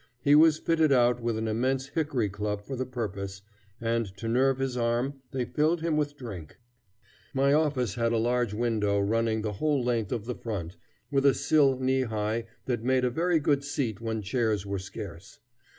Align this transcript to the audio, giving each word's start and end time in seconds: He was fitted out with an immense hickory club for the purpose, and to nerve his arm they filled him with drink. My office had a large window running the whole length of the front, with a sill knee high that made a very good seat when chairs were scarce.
He 0.23 0.33
was 0.33 0.57
fitted 0.57 0.91
out 0.91 1.21
with 1.21 1.37
an 1.37 1.47
immense 1.47 1.89
hickory 1.89 2.27
club 2.27 2.63
for 2.63 2.75
the 2.75 2.87
purpose, 2.87 3.43
and 3.79 4.07
to 4.17 4.27
nerve 4.27 4.57
his 4.57 4.75
arm 4.75 5.21
they 5.29 5.45
filled 5.45 5.81
him 5.81 5.95
with 5.95 6.17
drink. 6.17 6.57
My 7.35 7.53
office 7.53 7.93
had 7.93 8.11
a 8.11 8.17
large 8.17 8.51
window 8.51 8.99
running 8.99 9.43
the 9.43 9.53
whole 9.53 9.83
length 9.83 10.11
of 10.11 10.25
the 10.25 10.33
front, 10.33 10.75
with 11.11 11.23
a 11.23 11.35
sill 11.35 11.77
knee 11.79 12.01
high 12.01 12.45
that 12.65 12.83
made 12.83 13.05
a 13.05 13.11
very 13.11 13.37
good 13.39 13.63
seat 13.63 14.01
when 14.01 14.23
chairs 14.23 14.65
were 14.65 14.79
scarce. 14.79 15.39